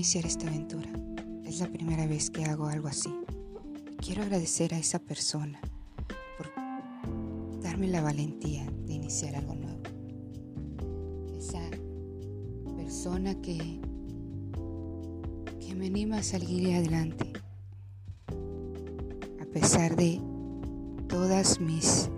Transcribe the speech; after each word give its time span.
iniciar 0.00 0.24
esta 0.24 0.48
aventura. 0.48 0.88
Es 1.44 1.60
la 1.60 1.66
primera 1.66 2.06
vez 2.06 2.30
que 2.30 2.46
hago 2.46 2.68
algo 2.68 2.88
así. 2.88 3.14
Quiero 3.98 4.22
agradecer 4.22 4.72
a 4.72 4.78
esa 4.78 4.98
persona 4.98 5.60
por 6.38 6.50
darme 7.60 7.86
la 7.86 8.00
valentía 8.00 8.64
de 8.86 8.94
iniciar 8.94 9.36
algo 9.36 9.54
nuevo. 9.56 9.82
Esa 11.36 11.60
persona 12.78 13.34
que, 13.42 13.78
me 15.76 15.86
anima 15.88 16.16
a 16.16 16.22
salir 16.22 16.74
adelante. 16.74 17.30
A 19.38 19.44
pesar 19.52 19.96
de 19.96 20.18
todas 21.08 21.60
mis, 21.60 22.08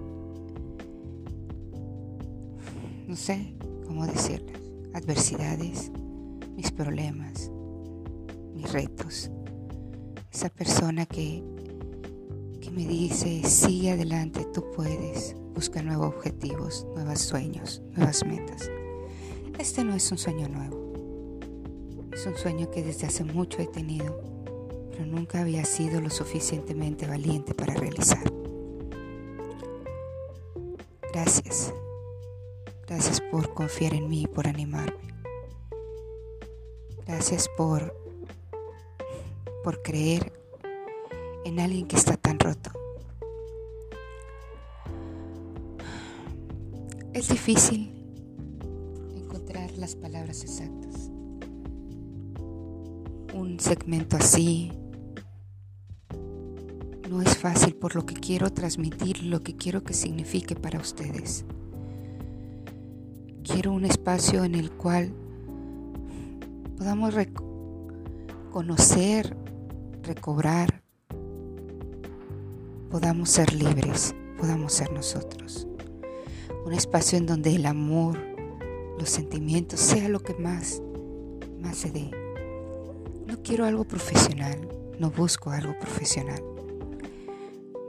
no 3.08 3.16
sé 3.16 3.56
cómo 3.88 4.06
decirlas, 4.06 4.60
adversidades, 4.94 5.90
mis 6.56 6.70
problemas, 6.70 7.51
retos. 8.70 9.30
Esa 10.32 10.48
persona 10.48 11.06
que, 11.06 11.42
que 12.60 12.70
me 12.70 12.86
dice, 12.86 13.42
sigue 13.44 13.92
adelante, 13.92 14.46
tú 14.52 14.64
puedes, 14.74 15.34
busca 15.54 15.82
nuevos 15.82 16.14
objetivos, 16.14 16.86
nuevos 16.94 17.20
sueños, 17.20 17.82
nuevas 17.96 18.24
metas. 18.24 18.70
Este 19.58 19.84
no 19.84 19.94
es 19.94 20.10
un 20.10 20.18
sueño 20.18 20.48
nuevo, 20.48 21.30
es 22.12 22.26
un 22.26 22.36
sueño 22.36 22.70
que 22.70 22.82
desde 22.82 23.06
hace 23.06 23.24
mucho 23.24 23.60
he 23.60 23.66
tenido, 23.66 24.20
pero 24.90 25.06
nunca 25.06 25.40
había 25.40 25.64
sido 25.64 26.00
lo 26.00 26.10
suficientemente 26.10 27.06
valiente 27.06 27.54
para 27.54 27.74
realizar. 27.74 28.32
Gracias. 31.12 31.74
Gracias 32.86 33.20
por 33.20 33.54
confiar 33.54 33.94
en 33.94 34.08
mí 34.08 34.26
por 34.26 34.46
animarme. 34.46 35.14
Gracias 37.06 37.48
por, 37.56 37.94
por 39.62 39.82
creer 39.82 40.32
en 41.44 41.60
alguien 41.60 41.86
que 41.86 41.96
está 41.96 42.16
tan 42.16 42.38
roto. 42.38 42.70
Es 47.12 47.28
difícil 47.28 47.92
encontrar 49.14 49.70
las 49.72 49.96
palabras 49.96 50.42
exactas. 50.42 51.10
Un 53.34 53.58
segmento 53.60 54.16
así 54.16 54.72
no 57.08 57.20
es 57.20 57.36
fácil 57.36 57.74
por 57.74 57.94
lo 57.94 58.06
que 58.06 58.14
quiero 58.14 58.50
transmitir, 58.50 59.22
lo 59.22 59.40
que 59.40 59.54
quiero 59.54 59.82
que 59.84 59.92
signifique 59.92 60.56
para 60.56 60.78
ustedes. 60.78 61.44
Quiero 63.42 63.72
un 63.72 63.84
espacio 63.84 64.44
en 64.44 64.54
el 64.54 64.70
cual 64.70 65.12
podamos 66.78 67.14
conocer, 68.50 69.36
recobrar, 70.02 70.82
podamos 72.90 73.30
ser 73.30 73.52
libres, 73.54 74.14
podamos 74.38 74.72
ser 74.72 74.92
nosotros. 74.92 75.66
Un 76.64 76.72
espacio 76.72 77.18
en 77.18 77.26
donde 77.26 77.54
el 77.54 77.66
amor, 77.66 78.18
los 78.98 79.08
sentimientos, 79.08 79.80
sea 79.80 80.08
lo 80.08 80.20
que 80.20 80.34
más, 80.34 80.82
más 81.60 81.76
se 81.76 81.90
dé. 81.90 82.10
No 83.26 83.42
quiero 83.42 83.64
algo 83.64 83.84
profesional, 83.84 84.68
no 84.98 85.10
busco 85.10 85.50
algo 85.50 85.78
profesional. 85.78 86.42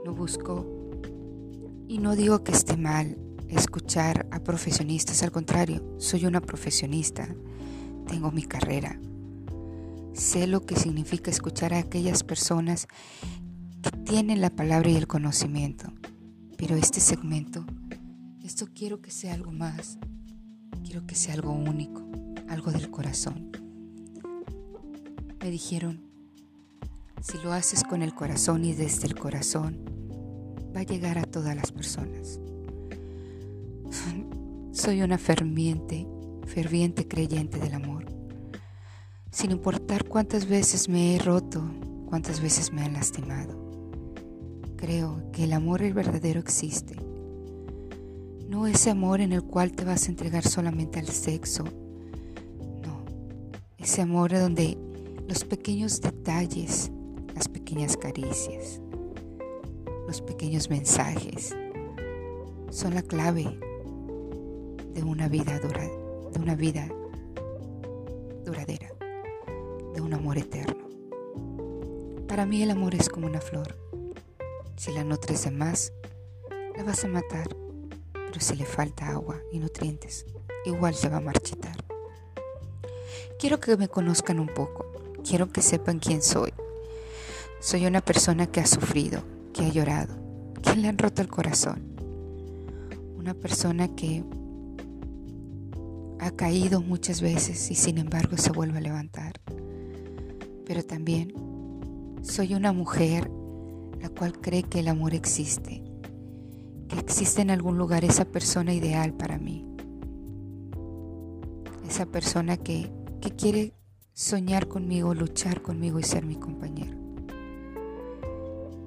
No 0.04 0.12
busco, 0.12 0.66
y 1.88 1.98
no 1.98 2.14
digo 2.14 2.44
que 2.44 2.52
esté 2.52 2.76
mal 2.76 3.16
escuchar 3.48 4.26
a 4.30 4.40
profesionistas, 4.40 5.22
al 5.22 5.30
contrario, 5.30 5.82
soy 5.98 6.26
una 6.26 6.40
profesionista 6.40 7.28
tengo 8.06 8.30
mi 8.30 8.42
carrera. 8.42 8.98
Sé 10.14 10.46
lo 10.46 10.64
que 10.64 10.76
significa 10.76 11.28
escuchar 11.28 11.74
a 11.74 11.78
aquellas 11.78 12.22
personas 12.22 12.86
que 13.82 13.90
tienen 13.90 14.40
la 14.40 14.50
palabra 14.50 14.88
y 14.88 14.94
el 14.94 15.08
conocimiento. 15.08 15.92
Pero 16.56 16.76
este 16.76 17.00
segmento, 17.00 17.66
esto 18.44 18.68
quiero 18.72 19.02
que 19.02 19.10
sea 19.10 19.34
algo 19.34 19.50
más. 19.50 19.98
Quiero 20.84 21.04
que 21.04 21.16
sea 21.16 21.34
algo 21.34 21.50
único, 21.50 22.06
algo 22.48 22.70
del 22.70 22.92
corazón. 22.92 23.50
Me 25.40 25.50
dijeron, 25.50 26.00
si 27.20 27.36
lo 27.38 27.52
haces 27.52 27.82
con 27.82 28.00
el 28.00 28.14
corazón 28.14 28.64
y 28.64 28.72
desde 28.72 29.08
el 29.08 29.16
corazón, 29.16 29.80
va 30.74 30.80
a 30.80 30.84
llegar 30.84 31.18
a 31.18 31.24
todas 31.24 31.56
las 31.56 31.72
personas. 31.72 32.38
Soy 34.70 35.02
una 35.02 35.18
ferviente, 35.18 36.06
ferviente 36.46 37.08
creyente 37.08 37.58
del 37.58 37.74
amor 37.74 38.13
sin 39.34 39.50
importar 39.50 40.04
cuántas 40.04 40.48
veces 40.48 40.88
me 40.88 41.16
he 41.16 41.18
roto, 41.18 41.60
cuántas 42.06 42.40
veces 42.40 42.72
me 42.72 42.82
han 42.82 42.92
lastimado. 42.92 43.58
Creo 44.76 45.28
que 45.32 45.42
el 45.42 45.52
amor 45.52 45.82
el 45.82 45.92
verdadero 45.92 46.38
existe. 46.38 46.94
No 48.48 48.68
ese 48.68 48.90
amor 48.90 49.20
en 49.20 49.32
el 49.32 49.42
cual 49.42 49.72
te 49.72 49.84
vas 49.84 50.06
a 50.06 50.10
entregar 50.12 50.44
solamente 50.44 51.00
al 51.00 51.08
sexo. 51.08 51.64
No, 51.64 53.04
ese 53.76 54.02
amor 54.02 54.30
donde 54.30 54.78
los 55.26 55.44
pequeños 55.44 56.00
detalles, 56.00 56.92
las 57.34 57.48
pequeñas 57.48 57.96
caricias, 57.96 58.80
los 60.06 60.22
pequeños 60.22 60.70
mensajes 60.70 61.56
son 62.70 62.94
la 62.94 63.02
clave 63.02 63.58
de 64.94 65.02
una 65.02 65.26
vida 65.26 65.58
dura, 65.58 65.90
de 66.32 66.38
una 66.38 66.54
vida 66.54 66.88
duradera 68.44 68.94
de 69.94 70.00
un 70.00 70.12
amor 70.12 70.36
eterno. 70.36 70.88
Para 72.26 72.46
mí 72.46 72.62
el 72.62 72.70
amor 72.70 72.94
es 72.96 73.08
como 73.08 73.28
una 73.28 73.40
flor. 73.40 73.78
Si 74.76 74.92
la 74.92 75.04
nutres 75.04 75.44
de 75.44 75.52
más, 75.52 75.92
la 76.76 76.82
vas 76.82 77.04
a 77.04 77.08
matar, 77.08 77.56
pero 78.12 78.40
si 78.40 78.56
le 78.56 78.64
falta 78.64 79.08
agua 79.08 79.40
y 79.52 79.60
nutrientes, 79.60 80.26
igual 80.64 80.94
se 80.94 81.08
va 81.08 81.18
a 81.18 81.20
marchitar. 81.20 81.76
Quiero 83.38 83.60
que 83.60 83.76
me 83.76 83.88
conozcan 83.88 84.40
un 84.40 84.48
poco, 84.48 84.84
quiero 85.22 85.48
que 85.48 85.62
sepan 85.62 86.00
quién 86.00 86.22
soy. 86.22 86.52
Soy 87.60 87.86
una 87.86 88.00
persona 88.00 88.48
que 88.48 88.60
ha 88.60 88.66
sufrido, 88.66 89.22
que 89.52 89.64
ha 89.64 89.68
llorado, 89.68 90.16
que 90.60 90.74
le 90.74 90.88
han 90.88 90.98
roto 90.98 91.22
el 91.22 91.28
corazón. 91.28 91.94
Una 93.16 93.34
persona 93.34 93.94
que 93.94 94.24
ha 96.18 96.30
caído 96.32 96.80
muchas 96.80 97.20
veces 97.20 97.70
y 97.70 97.76
sin 97.76 97.98
embargo 97.98 98.36
se 98.36 98.50
vuelve 98.50 98.78
a 98.78 98.82
levantar 98.82 99.40
pero 100.66 100.84
también 100.84 101.32
soy 102.22 102.54
una 102.54 102.72
mujer 102.72 103.30
la 104.00 104.08
cual 104.08 104.38
cree 104.40 104.62
que 104.62 104.80
el 104.80 104.88
amor 104.88 105.14
existe, 105.14 105.82
que 106.88 106.98
existe 106.98 107.42
en 107.42 107.50
algún 107.50 107.78
lugar 107.78 108.04
esa 108.04 108.24
persona 108.24 108.72
ideal 108.74 109.12
para 109.14 109.38
mí, 109.38 109.66
esa 111.88 112.06
persona 112.06 112.56
que, 112.56 112.90
que 113.20 113.30
quiere 113.30 113.74
soñar 114.12 114.68
conmigo, 114.68 115.14
luchar 115.14 115.62
conmigo 115.62 115.98
y 115.98 116.02
ser 116.02 116.24
mi 116.24 116.36
compañero, 116.36 116.96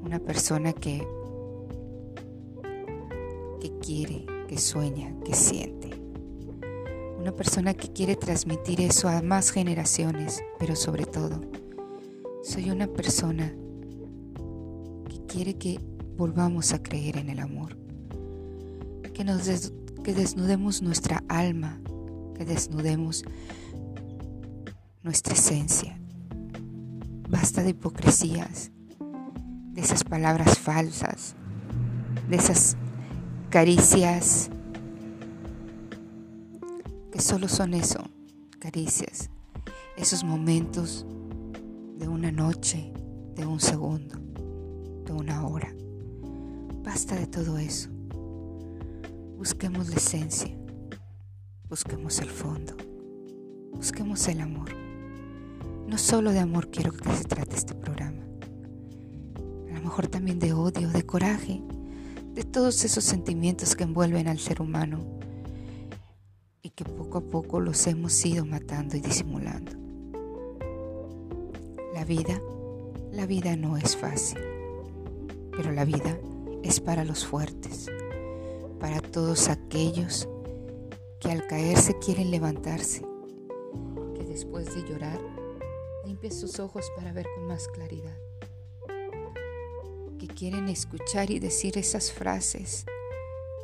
una 0.04 0.20
persona 0.20 0.74
que, 0.74 1.08
que 3.60 3.78
quiere, 3.80 4.26
que 4.48 4.58
sueña, 4.58 5.14
que 5.24 5.34
siente. 5.34 5.92
Una 7.20 7.32
persona 7.32 7.74
que 7.74 7.92
quiere 7.92 8.16
transmitir 8.16 8.80
eso 8.80 9.10
a 9.10 9.22
más 9.22 9.52
generaciones, 9.52 10.42
pero 10.60 10.76
sobre 10.76 11.06
todo 11.06 11.42
soy 12.48 12.72
una 12.72 12.88
persona 12.88 13.54
que 15.10 15.26
quiere 15.28 15.56
que 15.56 15.82
volvamos 16.16 16.72
a 16.72 16.82
creer 16.82 17.18
en 17.18 17.30
el 17.30 17.40
amor, 17.40 17.78
que, 19.14 19.26
nos 19.26 19.74
que 20.02 20.14
desnudemos 20.14 20.82
nuestra 20.82 21.26
alma, 21.28 21.82
que 22.36 22.46
desnudemos 22.46 23.26
nuestra 25.04 25.34
esencia. 25.34 26.00
Basta 27.30 27.64
de 27.64 27.72
hipocresías, 27.72 28.72
de 29.74 29.82
esas 29.82 30.06
palabras 30.06 30.58
falsas, 30.58 31.36
de 32.30 32.38
esas 32.38 32.78
caricias 33.50 34.50
que 37.12 37.20
solo 37.20 37.50
son 37.50 37.74
eso, 37.74 38.10
caricias, 38.60 39.30
esos 39.98 40.24
momentos 40.24 41.06
de 41.98 42.08
una 42.08 42.32
noche, 42.32 42.92
de 43.36 43.46
un 43.46 43.60
segundo, 43.60 44.16
de 45.06 45.14
una 45.14 45.46
hora. 45.48 45.74
Basta 46.84 47.16
de 47.16 47.26
todo 47.26 47.58
eso. 47.58 47.90
Busquemos 49.38 49.90
la 49.90 49.96
esencia, 49.96 50.56
busquemos 51.70 52.20
el 52.20 52.30
fondo, 52.30 52.76
busquemos 53.74 54.28
el 54.28 54.42
amor. 54.42 54.70
No 55.88 55.98
solo 55.98 56.32
de 56.32 56.40
amor 56.40 56.70
quiero 56.70 56.92
que 56.92 57.10
se 57.16 57.24
trate 57.24 57.56
este 57.56 57.74
programa, 57.74 58.24
a 59.70 59.74
lo 59.74 59.82
mejor 59.82 60.08
también 60.08 60.40
de 60.40 60.54
odio, 60.54 60.90
de 60.90 61.04
coraje, 61.04 61.62
de 62.34 62.44
todos 62.44 62.84
esos 62.84 63.04
sentimientos 63.04 63.76
que 63.76 63.84
envuelven 63.84 64.28
al 64.28 64.40
ser 64.40 64.62
humano 64.62 65.00
y 66.62 66.70
que 66.70 66.84
poco 66.84 67.20
a 67.20 67.22
poco 67.22 67.60
los 67.60 67.88
hemos 67.88 68.24
ido 68.26 68.46
matando 68.46 68.98
y 68.98 69.02
disimulando. 69.02 69.87
La 71.98 72.06
vida, 72.06 72.40
la 73.12 73.26
vida 73.26 73.56
no 73.56 73.76
es 73.76 73.98
fácil, 73.98 74.38
pero 75.50 75.72
la 75.72 75.84
vida 75.84 76.16
es 76.62 76.80
para 76.80 77.04
los 77.04 77.26
fuertes, 77.26 77.88
para 78.80 79.02
todos 79.02 79.50
aquellos 79.50 80.30
que 81.20 81.32
al 81.32 81.48
caerse 81.48 81.98
quieren 81.98 82.30
levantarse, 82.30 83.02
que 84.14 84.24
después 84.26 84.76
de 84.76 84.88
llorar 84.88 85.20
limpien 86.06 86.32
sus 86.32 86.60
ojos 86.60 86.86
para 86.96 87.14
ver 87.14 87.26
con 87.34 87.48
más 87.48 87.68
claridad, 87.68 88.16
que 90.20 90.28
quieren 90.28 90.70
escuchar 90.70 91.32
y 91.32 91.40
decir 91.40 91.80
esas 91.80 92.12
frases 92.12 92.86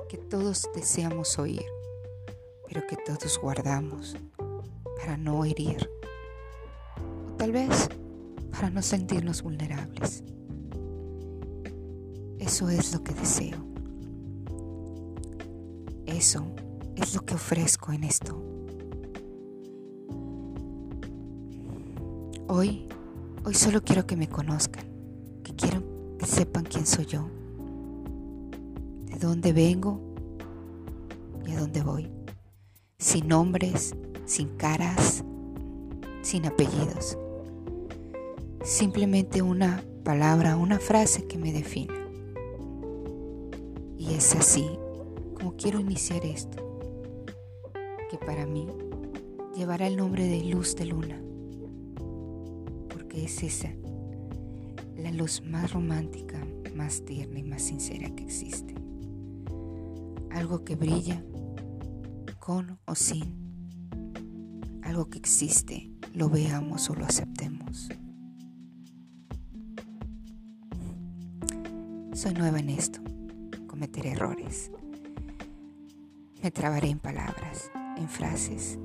que 0.09 0.17
todos 0.17 0.67
deseamos 0.73 1.37
oír, 1.37 1.67
pero 2.67 2.81
que 2.87 2.97
todos 2.97 3.37
guardamos 3.37 4.17
para 4.97 5.17
no 5.17 5.45
herir, 5.45 5.87
o 7.27 7.37
tal 7.37 7.51
vez 7.51 7.89
para 8.53 8.69
no 8.69 8.83
sentirnos 8.83 9.41
vulnerables. 9.41 10.23
Eso 12.37 12.69
es 12.69 12.93
lo 12.93 13.03
que 13.03 13.13
deseo. 13.13 13.57
Eso 16.05 16.45
es 16.95 17.15
lo 17.15 17.25
que 17.25 17.33
ofrezco 17.33 17.91
en 17.91 18.03
esto. 18.03 18.41
Hoy, 22.47 22.87
hoy 23.43 23.53
solo 23.55 23.81
quiero 23.83 24.05
que 24.05 24.15
me 24.15 24.29
conozcan, 24.29 24.85
que 25.43 25.55
quiero 25.55 25.81
que 26.19 26.27
sepan 26.27 26.63
quién 26.63 26.85
soy 26.85 27.05
yo, 27.07 27.27
de 29.07 29.17
dónde 29.17 29.51
vengo 29.51 29.99
y 31.47 31.53
a 31.53 31.59
dónde 31.59 31.81
voy, 31.81 32.11
sin 32.99 33.27
nombres, 33.27 33.95
sin 34.25 34.49
caras, 34.57 35.23
sin 36.21 36.45
apellidos. 36.45 37.17
Simplemente 38.63 39.41
una 39.41 39.83
palabra, 40.05 40.55
una 40.55 40.79
frase 40.79 41.27
que 41.27 41.37
me 41.37 41.51
defina. 41.51 41.93
Y 43.97 44.13
es 44.13 44.33
así 44.35 44.65
como 45.35 45.57
quiero 45.57 45.81
iniciar 45.81 46.25
esto, 46.25 46.79
que 48.09 48.17
para 48.17 48.45
mí 48.45 48.65
llevará 49.53 49.87
el 49.87 49.97
nombre 49.97 50.25
de 50.27 50.45
luz 50.45 50.77
de 50.77 50.85
luna, 50.85 51.21
porque 52.87 53.25
es 53.25 53.43
esa, 53.43 53.69
la 54.95 55.11
luz 55.11 55.41
más 55.45 55.73
romántica, 55.73 56.47
más 56.73 57.03
tierna 57.03 57.39
y 57.39 57.43
más 57.43 57.63
sincera 57.63 58.15
que 58.15 58.23
existe. 58.23 58.75
Algo 60.31 60.63
que 60.63 60.77
brilla 60.77 61.21
con 62.39 62.79
o 62.85 62.95
sin 62.95 63.43
algo 64.83 65.09
que 65.09 65.17
existe, 65.17 65.91
lo 66.13 66.29
veamos 66.29 66.89
o 66.89 66.95
lo 66.95 67.05
aceptemos. 67.05 67.89
Soy 72.23 72.35
nueva 72.35 72.59
en 72.59 72.69
esto, 72.69 73.01
cometeré 73.67 74.11
errores, 74.11 74.71
me 76.41 76.51
trabaré 76.51 76.87
en 76.87 76.97
palabras, 76.97 77.69
en 77.97 78.07
frases, 78.07 78.79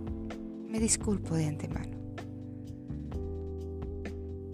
me 0.68 0.80
disculpo 0.80 1.36
de 1.36 1.46
antemano, 1.46 1.96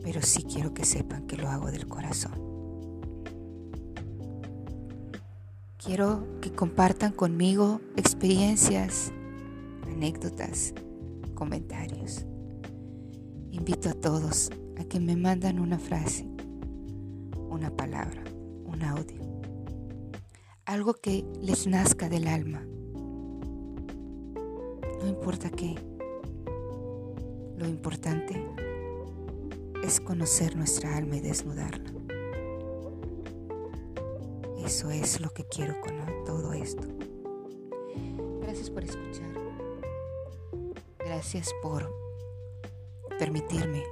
pero 0.03 0.21
sí 0.21 0.43
quiero 0.43 0.75
que 0.75 0.85
sepan 0.85 1.27
que 1.27 1.39
lo 1.39 1.49
hago 1.49 1.71
del 1.71 1.89
corazón. 1.89 2.35
Quiero 5.83 6.39
que 6.43 6.53
compartan 6.53 7.13
conmigo 7.13 7.81
experiencias, 7.97 9.13
anécdotas, 9.87 10.75
comentarios. 11.33 12.27
Invito 13.51 13.89
a 13.89 13.95
todos 13.95 14.51
a 14.79 14.85
que 14.85 15.01
me 15.01 15.17
mandan 15.17 15.59
una 15.59 15.79
frase, 15.79 16.29
una 17.49 17.75
palabra, 17.75 18.23
un 18.75 18.83
audio, 18.83 19.23
algo 20.67 20.95
que 20.95 21.25
les 21.41 21.67
nazca 21.69 22.09
del 22.09 22.27
alma. 22.27 22.61
No 25.01 25.07
importa 25.07 25.49
qué, 25.49 25.77
lo 27.57 27.69
importante 27.69 28.45
es 29.85 30.01
conocer 30.01 30.57
nuestra 30.57 30.97
alma 30.97 31.17
y 31.17 31.21
desnudarla. 31.21 31.93
Eso 34.65 34.91
es 34.91 35.21
lo 35.21 35.31
que 35.31 35.45
quiero 35.45 35.81
con 35.81 36.25
todo 36.25 36.53
esto. 36.53 36.89
Gracias 38.41 38.71
por 38.71 38.83
escuchar. 38.83 39.35
Gracias 40.99 41.55
por 41.63 41.89
permitirme 43.19 43.85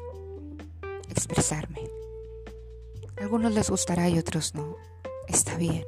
expresarme. 1.08 2.01
Algunos 3.22 3.54
les 3.54 3.70
gustará 3.70 4.08
y 4.08 4.18
otros 4.18 4.52
no. 4.56 4.74
Está 5.28 5.56
bien. 5.56 5.84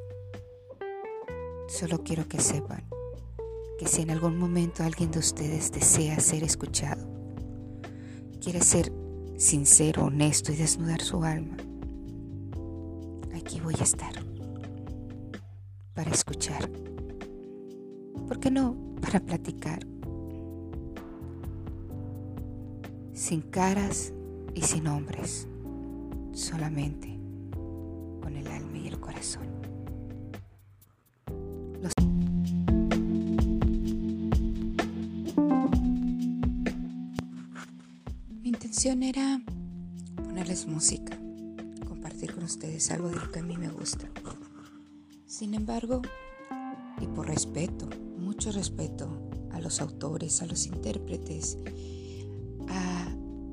Solo 1.66 1.98
quiero 2.04 2.28
que 2.28 2.40
sepan 2.40 2.88
que 3.76 3.88
si 3.88 4.02
en 4.02 4.12
algún 4.12 4.38
momento 4.38 4.84
alguien 4.84 5.10
de 5.10 5.18
ustedes 5.18 5.72
desea 5.72 6.20
ser 6.20 6.44
escuchado, 6.44 7.04
quiere 8.40 8.60
ser 8.60 8.92
sincero, 9.36 10.04
honesto 10.04 10.52
y 10.52 10.56
desnudar 10.56 11.02
su 11.02 11.24
alma, 11.24 11.56
aquí 13.34 13.58
voy 13.60 13.74
a 13.80 13.82
estar 13.82 14.14
para 15.92 16.12
escuchar. 16.12 16.70
¿Por 18.28 18.38
qué 18.38 18.52
no? 18.52 18.76
Para 19.02 19.18
platicar 19.18 19.84
sin 23.12 23.42
caras 23.42 24.12
y 24.54 24.62
sin 24.62 24.84
nombres, 24.84 25.48
solamente 26.32 27.13
con 28.24 28.36
el 28.38 28.46
alma 28.48 28.78
y 28.78 28.88
el 28.88 28.98
corazón. 28.98 29.46
Mi 38.40 38.48
intención 38.48 39.02
era 39.02 39.42
ponerles 40.16 40.66
música, 40.66 41.18
compartir 41.86 42.32
con 42.34 42.44
ustedes 42.44 42.90
algo 42.90 43.10
de 43.10 43.16
lo 43.16 43.30
que 43.30 43.40
a 43.40 43.42
mí 43.42 43.58
me 43.58 43.68
gusta. 43.68 44.08
Sin 45.26 45.52
embargo, 45.52 46.00
y 47.02 47.06
por 47.08 47.28
respeto, 47.28 47.86
mucho 48.18 48.52
respeto 48.52 49.28
a 49.52 49.60
los 49.60 49.82
autores, 49.82 50.40
a 50.40 50.46
los 50.46 50.66
intérpretes, 50.66 51.58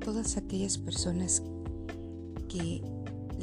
todas 0.02 0.36
aquellas 0.38 0.78
personas 0.78 1.42
que 2.48 2.82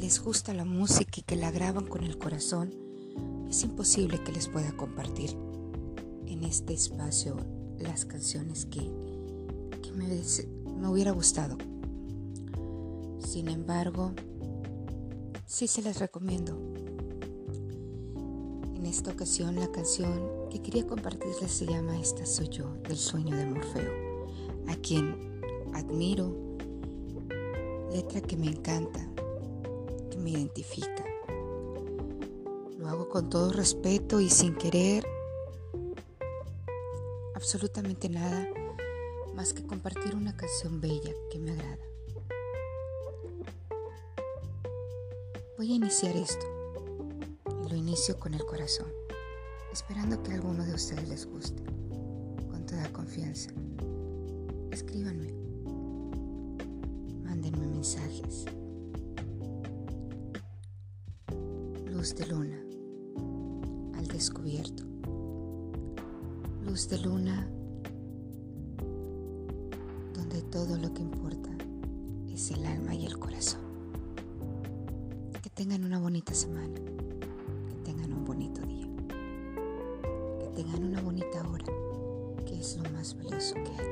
les 0.00 0.24
gusta 0.24 0.54
la 0.54 0.64
música 0.64 1.20
y 1.20 1.22
que 1.22 1.36
la 1.36 1.50
graban 1.50 1.84
con 1.84 2.04
el 2.04 2.16
corazón, 2.16 2.74
es 3.50 3.62
imposible 3.64 4.22
que 4.24 4.32
les 4.32 4.48
pueda 4.48 4.74
compartir 4.74 5.36
en 6.26 6.42
este 6.42 6.72
espacio 6.72 7.36
las 7.78 8.06
canciones 8.06 8.64
que, 8.64 8.80
me, 9.94 10.06
me 10.78 10.88
hubiera 10.88 11.10
gustado. 11.10 11.58
Sin 13.18 13.48
embargo, 13.48 14.12
sí 15.44 15.66
se 15.66 15.82
las 15.82 15.98
recomiendo. 15.98 16.58
En 18.74 18.86
esta 18.86 19.10
ocasión 19.10 19.56
la 19.56 19.70
canción 19.70 20.48
que 20.50 20.62
quería 20.62 20.86
compartirles 20.86 21.52
se 21.52 21.66
llama 21.66 22.00
Esta 22.00 22.24
soy 22.24 22.48
yo, 22.48 22.72
del 22.88 22.96
sueño 22.96 23.36
de 23.36 23.44
Morfeo, 23.44 23.92
a 24.66 24.76
quien 24.76 25.42
admiro 25.74 26.34
letra 27.92 28.22
que 28.22 28.38
me 28.38 28.46
encanta, 28.46 29.00
que 29.00 29.09
me 30.20 30.30
identifica. 30.30 31.04
Lo 32.78 32.88
hago 32.88 33.08
con 33.08 33.28
todo 33.28 33.52
respeto 33.52 34.20
y 34.20 34.30
sin 34.30 34.54
querer 34.54 35.06
absolutamente 37.34 38.08
nada 38.08 38.48
más 39.34 39.52
que 39.52 39.66
compartir 39.66 40.14
una 40.14 40.36
canción 40.36 40.80
bella 40.80 41.12
que 41.30 41.38
me 41.38 41.52
agrada. 41.52 41.78
Voy 45.56 45.72
a 45.72 45.76
iniciar 45.76 46.16
esto 46.16 46.46
y 47.64 47.68
lo 47.68 47.76
inicio 47.76 48.18
con 48.18 48.34
el 48.34 48.44
corazón, 48.44 48.92
esperando 49.72 50.22
que 50.22 50.32
a 50.32 50.34
alguno 50.34 50.64
de 50.64 50.74
ustedes 50.74 51.08
les 51.08 51.26
guste, 51.26 51.62
con 52.50 52.64
toda 52.66 52.92
confianza. 52.92 53.50
Escríbanme 54.70 55.40
mensajes. 57.80 58.59
Luz 62.00 62.14
de 62.14 62.26
luna 62.28 62.58
al 63.98 64.06
descubierto. 64.06 64.84
Luz 66.64 66.88
de 66.88 66.96
luna 66.96 67.46
donde 70.14 70.40
todo 70.40 70.78
lo 70.78 70.94
que 70.94 71.02
importa 71.02 71.50
es 72.32 72.52
el 72.52 72.64
alma 72.64 72.94
y 72.94 73.04
el 73.04 73.18
corazón. 73.18 73.60
Que 75.42 75.50
tengan 75.50 75.84
una 75.84 75.98
bonita 75.98 76.32
semana, 76.32 76.80
que 77.68 77.76
tengan 77.84 78.14
un 78.14 78.24
bonito 78.24 78.62
día, 78.62 78.88
que 80.38 80.46
tengan 80.54 80.82
una 80.82 81.02
bonita 81.02 81.46
hora, 81.46 81.66
que 82.46 82.60
es 82.60 82.78
lo 82.78 82.90
más 82.92 83.14
valioso 83.14 83.56
que 83.56 83.72
hay. 83.72 83.88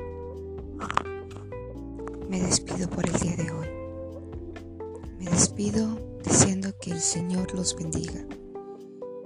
Me 2.27 2.41
despido 2.41 2.89
por 2.89 3.07
el 3.07 3.13
día 3.19 3.35
de 3.35 3.51
hoy 3.51 3.67
Me 5.19 5.29
despido 5.29 6.08
el 6.99 7.03
Señor 7.03 7.55
los 7.55 7.77
bendiga 7.77 8.25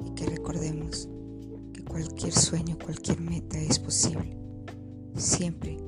y 0.05 0.11
que 0.13 0.27
recordemos 0.27 1.09
que 1.73 1.83
cualquier 1.83 2.31
sueño, 2.31 2.77
cualquier 2.77 3.19
meta 3.19 3.57
es 3.57 3.79
posible, 3.79 4.37
siempre 5.15 5.79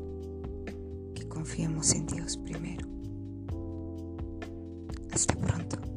que 1.14 1.28
confiemos 1.28 1.94
en 1.94 2.08
Dios 2.08 2.38
primero. 2.38 2.88
Hasta 5.12 5.36
pronto. 5.36 5.95